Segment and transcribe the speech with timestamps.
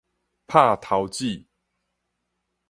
[0.47, 1.45] 拍頭子